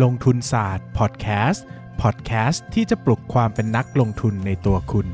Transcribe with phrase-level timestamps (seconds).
[0.00, 1.64] ลงทุนศาสตร์พอดแคสต์
[2.02, 5.06] พอดแคสต์ที่จะปลุกความเป็นนักลงทุนในตัวคุณ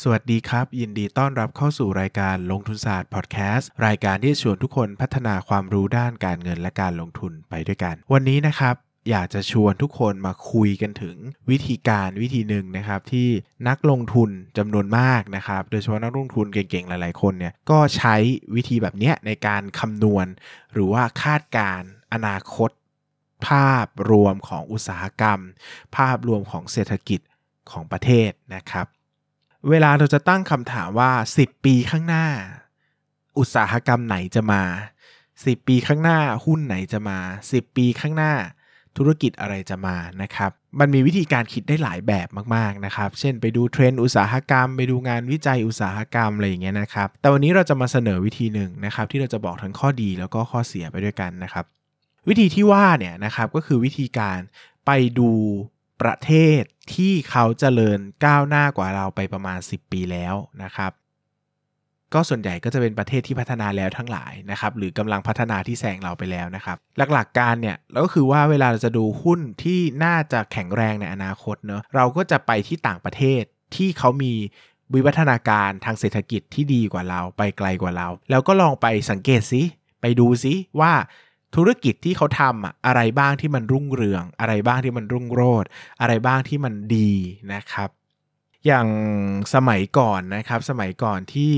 [0.00, 11.16] สวัสดีครับ ยินดีต้อนรับเข้าสู่รายการลงทุนศาสตร์พอดแคสต์รายการที่ชวนทุกคนพัฒนาความรู้ด้านการเงินและการลงทุนไปด้วยกัน วันนี้นะครับ อยากจะชวนทุกคนมาคุยกันถึง
[11.50, 13.28] วิธีการวิธีหนึ่งนะครับ ที่
[13.68, 18.14] นักลงทุนจำนวนมากนะครับ โดยเฉพาะนักลงทุนเก่งๆ หลายๆ คนเนี่ยก็ใช้
[18.54, 20.26] วิธีแบบนี้ในการคำนวณ
[20.72, 22.70] หรือว่าคาดการอนาคต
[23.46, 25.40] ภาพรวมของอุตสาหกรรม
[25.96, 27.20] ภาพรวมของเศรษฐกิจ
[27.70, 28.86] ของประเทศนะครับ
[29.68, 32.26] เวลาเราจะตั้งคำถามว่า 10 ปีข้างหน้า
[33.38, 34.62] อุตสาหกรรมไหนจะมา
[35.16, 37.18] 10 ปีข้างหน้าหุ้นไหนจะมา
[37.50, 38.34] 10 ปีข้างหน้า
[38.98, 51.64] ธุรกิจอะไรจะมานะครับ มันมีวิธีการคิดได้หลายแบบมากๆนะครับ เช่นไปดูเทรนด์อุตสาหกรรม ไปดูงานวิจัยอุตสาหกรรมอะไรอย่างเงี้ยนะครับ แต่วันนี้เราจะมาเสนอวิธีหนึ่งนะครับที่เราจะบอกทั้งข้อดีแล้วก็ข้อเสียไปด้วยกันนะครับ
[52.28, 54.38] วิธีที่ว่าเนี่ยนะครับก็คือวิธีการ
[54.86, 55.30] ไปดู
[56.02, 56.30] ประเท
[56.60, 56.62] ศ
[56.94, 60.92] ที่เขาเจริญก้าวหน้ากว่าเราไปประมาณ 10 ปีแล้วนะครับ
[62.14, 66.76] ก็ส่วนใหญ่ก็จะเป็นประเทศที่พัฒนาแล้วทั้งหลายนะครับหรือกำลังพัฒนาที่แซงเราไปแล้วนะครับ
[67.12, 73.42] หลักๆการเนี่ยเราก็คือว่าเวลาเราจะดูหุ้นที่น่าจะแข็งแรงในอนาคตเนาะเราก็จะไปที่ต่างประเทศ
[73.76, 74.32] ที่เขามี
[74.94, 79.62] วิวัฒนาการทางเศรษฐกิจที่ดีกว่าเราไปไกลกว่าเรา แล้วก็ลองไปสังเกตซิ
[80.00, 80.92] ไปดูซิว่า
[81.56, 85.68] ธุรกิจที่เขาทำอะอะไรบ้างที่มันรุ่งเรือง อะไรบ้างที่มันรุ่งโรจน์
[86.00, 87.10] อะไรบ้างที่มันดี
[87.54, 87.88] นะครับ
[88.66, 88.88] อย่าง
[89.54, 91.54] สมัยก่อนนะครับ สมัยก่อนที่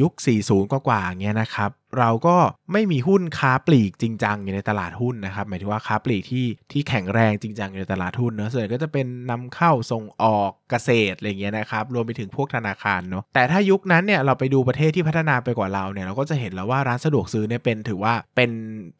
[0.00, 0.12] ยุค
[0.44, 2.36] 40 กว่าๆเงี้ยนะครับ เราก็
[2.72, 18.50] ไม่มีหุ้นค้าปลีกจริงจังอยู่ในตลาดหุ้นนะครับ หมายถึงว่าค้าปลีกที่ที่แข็งแรงจริงจังอยู่ในตลาดหุ้นเนอะส่วนใหญ่ก็จะเป็นนำเข้าส่งออกเกษตรอะไรเงี้ยนะครับ รวมไปถึงพวกธนาคารเนาะแต่ถ้ายุคนั้นเนี่ยเราไปดูประเทศที่พัฒนาไปกว่าเราเนี่ยเราก็จะเห็นแล้วว่าร้านสะดวกซื้อเนี่ยเป็นถือว่าเป็น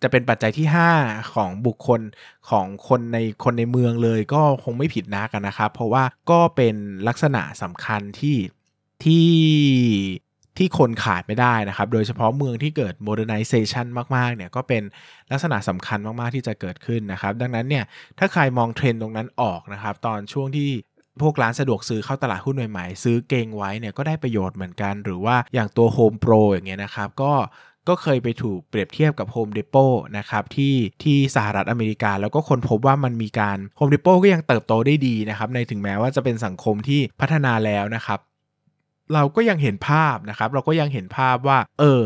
[0.02, 0.66] จะเป็นปัจจัยที่
[1.00, 2.00] 5 ของบุคคล
[2.50, 6.76] ของคนในคนในเมืองเลยก็คงไม่ผิดนักนะครับ เพราะว่าก็เป็น
[7.08, 8.36] ลักษณะสำคัญที่
[9.04, 9.26] ที่
[10.58, 13.86] ที่คนขาดไม่ได้นะครับ โดยเฉพาะเมืองที่เกิด modernization
[14.16, 14.82] มากๆ เนี่ยก็เป็น
[15.30, 17.84] ลักษณะสำคัญมากๆ ที่จะเกิดขึ้นนะครับ ดังนั้นเนี่ย
[18.18, 20.70] ถ้าใครมองเทรนด์ตรงนั้นออกนะครับ ตอนช่วงที่
[21.22, 27.32] พวกร้านสะดวกซื้อเข้าตลาดหุ้นใหม่ๆ ซื้อเก่งไว้เนี่ยก็ได้ประโยชน์เหมือนกัน หรือว่าอย่างตัว Home Pro อย่างเงี้ยนะครับ ก็
[27.88, 38.18] ก็เคยไปถูกเปรียบเทียบกับ Home Depot นะครับที่ที่สหรัฐอเมริกา แล้วก็คนพบว่ามันมีการ Home Depot ก็ยังเติบโตได้ดีนะครับในถึงแม้ว่าจะเป็นสังคมที่พัฒนาแล้วนะครับ
[39.14, 42.02] เราก็ยังเห็นภาพนะครับ เราก็ยังเห็นภาพว่า เออ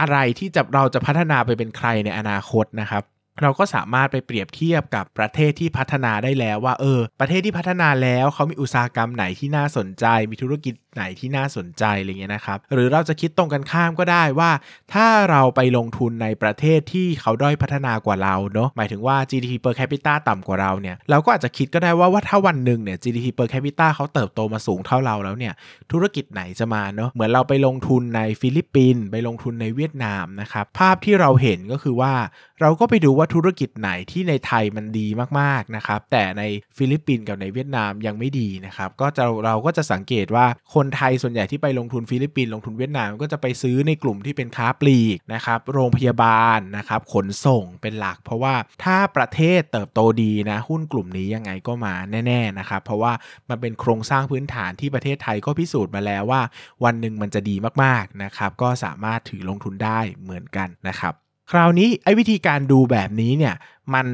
[0.00, 3.02] อะไรที่จะเราจะพัฒนาไปเป็นใครในอนาคตนะครับ
[3.40, 14.50] เราก็สามารถไปเปรียบเทียบกับประเทศที่พัฒนาได้แล้วว่าเออ ประเทศที่พัฒนาแล้วเขามีอุตสาหกรรมไหนที่น่าสนใจ มีธุรกิจไหนที่น่าสนใจอะไรเงี้ยนะครับ หรือเราจะคิดตรงกันข้ามก็ได้ว่า
[14.94, 25.54] ถ้าเราไปลงทุนในประเทศที่เขาด้อยพัฒนากว่าเราเนาะหมายถึงว่า GDP per capita ต่ำกว่าเราเนี่ยเราก็อาจจะคิดก็ได้ว่าว่าถ้าวันหนึ่งเนี่ย GDP per capita เขาเติบโตมาสูงเท่าเราแล้วเนี่ย
[25.92, 32.12] ธุรกิจไหนจะมาเนาะเหมือนเราไปลงทุนในฟิลิปปินส์ไปลงทุนในเวียดนามนะครับภาพที่เราเห็นก็คือว่า
[32.60, 35.06] เราก็ไปดูว่าธุรกิจไหนที่ในไทยมันดี
[35.40, 36.42] มากๆนะครับ แต่ใน
[36.76, 51.94] ฟิลิปปินส์กับในเวียดนามยังไม่ดีนะครับ ก็จะเราก็จะสังเกตว่าคนไทยส่วนใหญ่ที่ไปลงทุนฟิลิปปินส์ลงทุนเวียดนามก็จะไปซื้อในกลุ่มที่เป็นค้าปลีกนะครับ โรงพยาบาลนะครับ ขนส่งเป็นหลัก เพราะว่าถ้าประเทศเติบโตดีนะหุ้นกลุ่มนี้ยังไงก็มา
[52.26, 53.12] แน่ ๆนะครับ เพราะว่า
[53.48, 56.42] มันเป็นโครงสร้างพื้นฐานที่ประเทศไทยก็พิสูจน์มาแล้วว่า
[56.84, 61.14] วันหนึ่งมันจะดีมากๆนะครับ ก็สามารถถือลงทุนได้เหมือนกันนะครับ
[61.52, 63.54] คราวนี้ไอ้วิธีการดูแบบนี้เนี่ย
[63.94, 64.06] มัน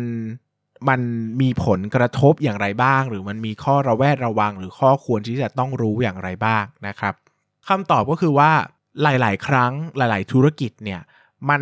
[0.88, 1.00] มัน
[1.40, 7.14] มีผลกระทบอย่างไรบ้าง หรือมันมีข้อระแวดระวัง หรือข้อควรที่จะต้องรู้อย่างไรบ้างนะครับ
[7.68, 8.50] คำตอบก็คือว่า
[9.02, 11.00] หลาย ๆ ครั้งหลาย ๆ ธุรกิจเนี่ย
[11.48, 11.60] มัน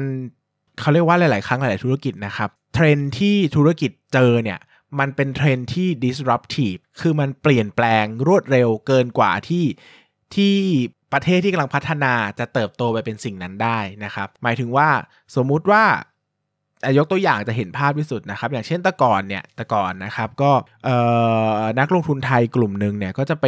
[0.80, 4.58] เขาเรียกว่าหลาย ๆ ครั้งหลาย ๆ ธุรกิจนะครับเทรนที่ธุรกิจเจอเนี่ย
[4.98, 9.64] มันเป็นเทรนที่ disruptive คือมันเปลี่ยนแปลงรวดเร็วเกินกว่าที่
[10.34, 10.56] ที่
[11.16, 14.88] ประเทศที่กำลังพัฒนาจะเติบโตไปเป็นสิ่งนั้นได้นะครับ หมายถึงว่า
[15.36, 15.84] สมมุติว่า
[16.98, 20.50] ยกตัวอย่างจะเห็นภาพที่สุดนะครับ อย่างเช่นตะก่อนเนี่ยตะก่อนนะครับก็
[21.78, 23.46] นักลงทุนไทยกลุ่มหนึ่งเนี่ยก็จะไป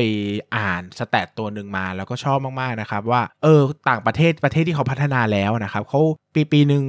[0.56, 6.00] อ่านสแตทตัวหนึ่งมาแล้วก็ชอบมากๆนะครับ ว่าเออต่างประเทศประเทศที่เขาพัฒนาแล้วนะครับเขา
[6.34, 6.82] ปีปีหนึ่ง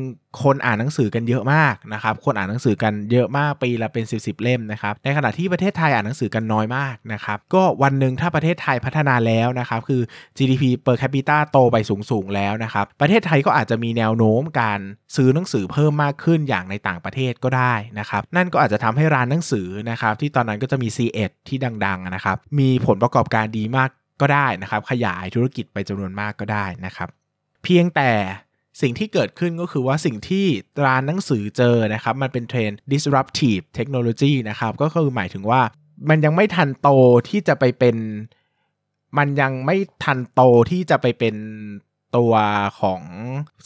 [0.44, 10.02] คนอ่านหนังสือกันเยอะมากนะครับ คนอ่านหนังสือกันเยอะมากปีละเป็น 10บสเล่มนะครับ ในขณะที่ประเทศไทยอ่านหนังสือกันน้อยมากนะครับ ก็วันหนึ่งถ้าประเทศไทยพัฒนาแล้วนะครับ คือ
[10.38, 14.80] GDP per capita โตไปสูงๆแล้วนะครับ ประเทศไทยก็อาจจะมีแนวโน้มการ
[15.16, 23.90] ซื้อหนังสือเพิ่มมากขึ้นอย่างในต่างประเทศก็ได้นะครับ นั่นก็อาจจะทำให้ร้านหนังสือนะครับ ที่ตอนนั้นก็จะมี C1 ที่ดังๆนะครับ มีผลประกอบการดีมาก
[24.22, 27.10] ก็ได้นะครับ ขยายธุรกิจไปจำนวนมากก็ได้นะครับ
[27.64, 28.12] เพียงแต่
[28.81, 30.46] สิ่งที่เกิดขึ้นก็คือว่าสิ่งที่
[30.86, 35.62] ร้านหนังสือเจอนะครับ มันเป็นเทรนด์ disruptive technology นะครับ ก็คือหมายถึงว่า
[36.10, 36.90] มันยังไม่ทันโต
[37.30, 37.96] ที่จะไปเป็น
[39.18, 40.42] มันยังไม่ทันโต
[40.72, 41.36] ที่จะไปเป็น
[42.18, 42.34] ตัว
[42.81, 43.02] ของ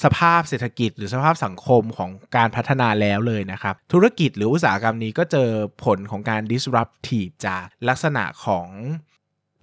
[0.04, 5.50] สภาพเศรษฐกิจหรือสภาพสังคมของการพัฒนาแล้วเลยนะครับ ธุรกิจหรืออุตสาหกรรมนี้ก็เจอ
[5.83, 8.68] ผลของการ disruptive จากลักษณะของ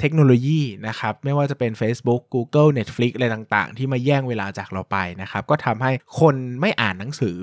[0.01, 7.37] เทคโนโลยีนะครับไม่ว่าจะเป็น Facebook Google Netflix อะไรต่างๆ ที่มาแย่งเวลาจากเราไปนะครับก็ทำให้คนไม่อ่านหนังสือ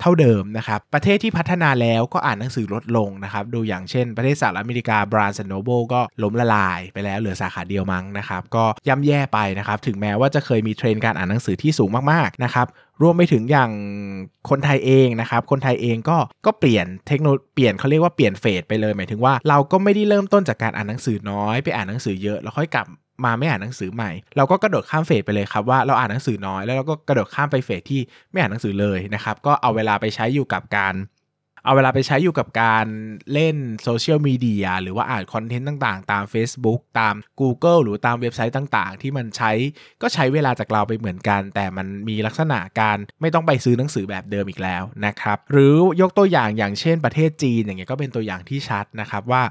[0.00, 12.66] เท่าเดิมนะครับ ประเทศที่พัฒนาแล้วก็อ่านหนังสือลดลงนะครับดูอย่างเช่น ประเทศสหรัฐอเมริกา Barnes & Noble ก็ล้มละลายไปแล้วเหลือสาขาเดียวมั้งนะครับ ก็ย่ำแย่ไปนะครับ ถึงแม้ว่าจะเคยมีเทรนการอ่านหนังสือที่สูงมากๆนะครับ
[13.02, 13.70] รวมไปถึงอย่าง
[14.50, 22.86] คนไทยเองนะครับ คนไทยเองก็ก็เปลี่ยนเทคโนโลยีเปลี่ยนเขาเรียกว่าเปลี่ยน phase ไปเลยหมายถึงว่าเราก็ไม่ได้เริ่มต้นจากการอ่านหนังสือน้อยไปอ่านหนังสือเยอะแล้วค่อยกลับ
[23.24, 28.00] มาไม่อ่านหนังสือใหม่ เราก็กระโดดข้ามเฟสไปเลยครับว่าเราอ่านหนังสือน้อยแล้วเราก็กระโดดข้ามไปเฟสที่
[28.30, 30.96] ไม่อ่านหนังสือเลยนะครับก็เอาเวลาไปใช้อยู่กับการ
[31.66, 32.86] เอาเวลาไปใช้อยู่กับการ
[33.32, 39.52] เล่นโซเชียลมีเดียหรือว่าอ่านคอนเทนต์ต่างๆ ตาม Facebook ตาม Google หรือตามเว็บไซต์ต่างๆ ที่มันใช้
[40.02, 49.42] ก็ใช้เวลาจากเราไปเหมือนกัน แต่มันมีลักษณะการไม่ต้องไปซื้อหนังสือแบบเดิมอีกแล้วนะครับ หรือยกตัวอย่างอย่างเช่นประเทศจีนอย่างเงี้ยก็เป็นตัวอย่างที่ชัดนะครับว่า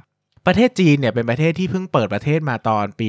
[0.48, 3.08] ประเทศจีนเนี่ยเป็นประเทศที่เพิ่งเปิดประเทศมาตอนปี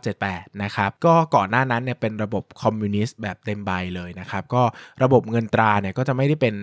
[0.00, 4.62] 1978 นะครับ ก็ก่อนหน้านั้นเนี่ยเป็นระบบคอมมิวนิสต์แบบเต็มใบเลยนะครับ ก็
[5.02, 6.54] ระบบเงินตราเนี่ยก็จะไม่ได้เป็น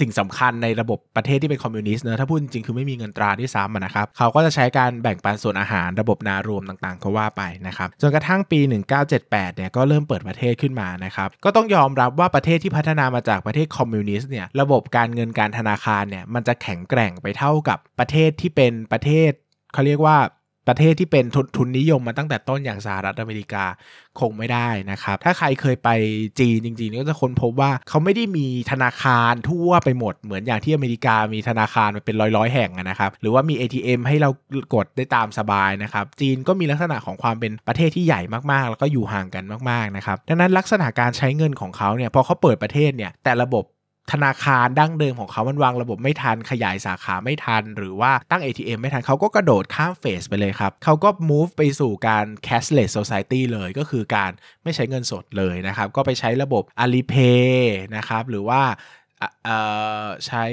[0.00, 8.60] สิ่งสำคัญในระบบประเทศที่เป็นคอมมิวนิสต์เนอะถ้าพูดจริงคือไม่มีเงินตราด้วยซ้ำนะครับ เขาก็จะใช้การแบ่งปันส่วนอาหารระบบนารวมต่างๆ ก็ว่าไปนะครับ จนกระทั่งปี
[9.08, 19.32] 1978 เนี่ยก็เริ่มเปิดประเทศขึ้นมานะครับ ก็ต้องยอมรับว่าประเทศที่พัฒนามาจากประเทศคอมมิวนิสต์เนี่ยระบบการเงินการธนาคารเนี่ยมันจะแข็งแกร่งไม่เท่ากับประเทศที่เป็นประเทศ
[19.72, 20.18] เขาเรียกว่า
[20.70, 21.24] ประเทศที่เป็น
[21.56, 23.64] ทุนนิยมมาตั้งแต่ต้นอย่างสหรัฐอเมริกา
[24.20, 25.88] คงไม่ได้นะครับ ถ้าใครเคยไป
[26.40, 34.30] จีนจริงๆก็จะค้นพบว่าเขาไม่ได้มีธนาคารทั่วไปหมดเหมือนอย่างที่อเมริกามีธนาคารเป็นร้อยๆ แห่งนะครับ หรือว่ามี ATM ให้เรา
[34.74, 38.20] กดได้ตามสบายนะครับ จีนก็มีลักษณะของความเป็นประเทศที่ใหญ่
[38.52, 43.64] มากๆ แล้วก็อยู่ห่างกันมากๆนะครับดังนั้นลักษณะการใช้เงินของเขาเนี่ยพอเขาเปิดประเทศเนี่ยแต่ระบบ
[44.12, 54.30] ธนาคารดั้งเดิมของเขามันวางระบบไม่ทันขยายสาขาไม่ทัน หรือว่าตั้ง ATM ไม่ทันเขาก็กระโดดข้ามเฟสไปเลยครับเขาก็ move ไปสู่การ cashless society เลยก็คือการ
[54.64, 57.56] ไม่ใช้เงินสดเลยนะครับ ก็ไปใช้ระบบ Alipay
[57.96, 58.62] นะครับ หรือว่า
[60.26, 60.44] ใช้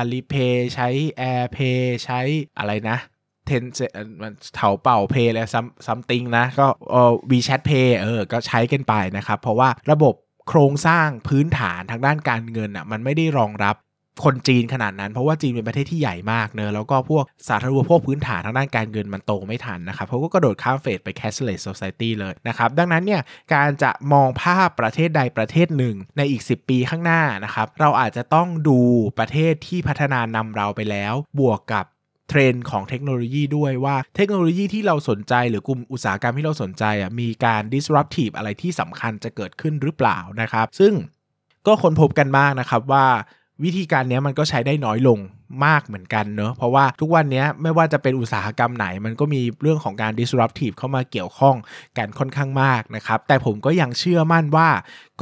[0.00, 0.88] Alipay ใช้
[1.20, 2.20] AirPay ใช้
[2.58, 2.98] อะไรนะ
[3.46, 3.78] เทนเซ
[4.22, 5.48] มันเถาเป่าเพย์แล้ว
[5.86, 10.14] ซัมติงนะ ก็เออ WeChat Pay เออ ก็ใช้กันไปนะครับ เพราะว่าระบบ
[10.48, 13.76] โครงสร้างพื้นฐานทางด้านการเงินอะมันไม่ได้รองรับ
[14.24, 23.22] คนจีนขนาดนั้น เพราะว่าจีนเป็นประเทศที่ใหญ่มากเนอะแล้วก็พวกสาธารณูปโภคพื้นฐานทางด้านการเงินมันโตไม่ทันนะครับเขาก็กระโดดข้ามเฟสไป cashless society เลยนะครับ ดังนั้นเนี่ย
[23.54, 28.78] การจะมองภาพประเทศใดประเทศหนึ่งในอีก 10 ปีข้างหน้านะครับ เราอาจจะต้องดู
[29.18, 31.84] ประเทศที่พัฒนานำเราไปแล้ว บวกกับ
[32.28, 40.92] เทรนด์ของเทคโนโลยีด้วยว่าเทคโนโลยีที่เราสนใจหรือกลุ่มอุตสาหกรรมที่เราสนใจอะมีการ disruptive อะไรที่สำคัญจะเกิดขึ้นหรือเปล่านะครับ ซึ่ง
[41.66, 43.06] ก็ค้นพบกันมากนะครับว่า
[43.64, 45.20] วิธีการนี้มันก็ใช้ได้น้อยลง
[45.66, 51.56] มากเหมือนกันเนอะเพราะว่าทุกวันนี้ไม่ว่าจะเป็นอุตสาหกรรมไหน มันก็มีเรื่องของการ disruptive เข้ามาเกี่ยวข้อง
[51.98, 54.68] กันค่อนข้างมากนะครับ แต่ผมก็ยังเชื่อมั่นว่า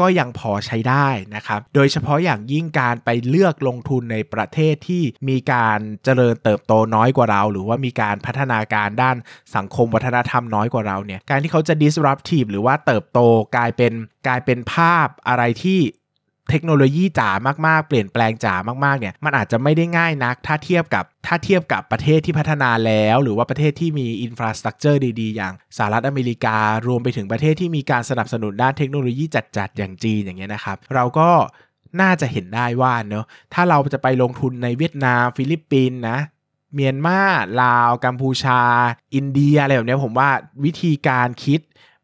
[0.01, 9.17] ก็ยังพอใช้ได้นะครับ โดยเฉพาะอย่างยิ่งการไปเลือกลงทุนในประเทศที่มีการเจริญเติบโตน้อยกว่าเรา หรือว่ามีการพัฒนาการด้าน
[9.57, 13.21] สังคมวัฒนธรรมน้อยกว่าเราเนี่ยการที่เขาจะ disruptive หรือว่าเติบโต
[13.57, 13.93] กลายเป็น
[14.27, 15.81] กลายเป็นภาพอะไรที่
[16.51, 17.31] เทคโนโลยีจ๋า
[17.67, 29.25] มากๆ เปลี่ยนแปลงจ๋ามากๆเนี่ยมันอาจจะไม่ได้ง่ายนัก ถ้าเทียบกับถ้าเทียบกับประเทศที่พัฒนาแล้ว หรือว่าประเทศที่มีอินฟราสตรักเจอร์ดีๆ อย่างสหรัฐอเมริการวมไปถึงประเทศที่มีการสนับสนุนด้านเทคโนโลยี
[29.57, 31.31] จัดๆอย่างจีนอย่างเงี้ยนะครับ เราก็
[32.01, 36.19] น่าจะเห็นได้ว่าเนาะถ้าเราจะไปลงทุนในเวียดนาม ฟิลิปปินส์นะ
[36.75, 37.21] เมียนมา
[37.63, 38.61] ลาว กัมพูชา
[39.15, 40.31] อินเดียอะไรแบบนี้ผมว่า
[40.65, 41.61] วิธีการคิด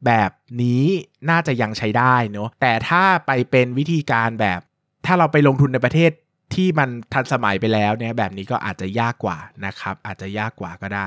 [0.07, 0.31] แบบ
[0.63, 0.85] นี้
[1.31, 4.61] น่าจะยังใช้ได้เนาะแต่ถ้าไปเป็นวิธีการแบบ
[5.07, 6.11] ถ้าเราไปลงทุนในประเทศ
[6.55, 11.07] ที่มันทันสมัยไปแล้วเนี่ยแบบนี้ก็อาจจะยากกว่านะครับ อาจจะยากกว่าก็ได้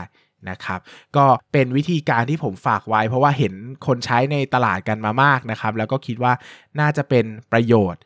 [0.50, 0.80] นะครับ
[1.18, 3.54] ก็เป็นวิธีการที่ผมฝากไว้ เพราะว่าเห็น
[3.88, 6.34] คนใช้ในตลาดกันมามากนะครับ แล้วก็คิดว่า
[6.80, 8.02] น่าจะเป็นประโยชน์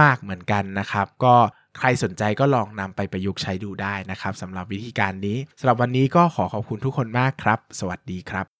[0.00, 1.34] มาก ๆเหมือนกันนะครับ ก็
[1.78, 8.59] ใครสนใจก็ลองนำไปประยุกต์ใช้ดูได้นะครับสำหรับวิธีการนี้สำหรับวันนี้ก็ขอขอบคุณทุกคนมากครับ สวัสดีครับ